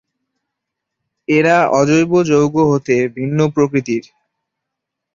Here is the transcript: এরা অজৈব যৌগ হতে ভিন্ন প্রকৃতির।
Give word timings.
এরা 1.27 1.57
অজৈব 1.71 2.11
যৌগ 2.29 2.55
হতে 2.71 2.95
ভিন্ন 3.15 3.39
প্রকৃতির। 3.55 4.03